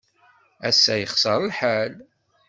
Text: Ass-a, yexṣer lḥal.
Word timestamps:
Ass-a, 0.69 0.95
yexṣer 0.97 1.39
lḥal. 1.49 1.93